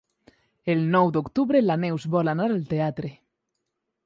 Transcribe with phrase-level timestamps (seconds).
[0.73, 3.17] El nou d'octubre na Neus vol anar al teatre.